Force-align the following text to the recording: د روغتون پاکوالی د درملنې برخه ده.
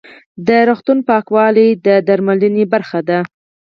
د 0.47 0.49
روغتون 0.67 0.97
پاکوالی 1.07 1.67
د 1.85 1.87
درملنې 2.07 2.65
برخه 2.73 2.99
ده. 3.09 3.19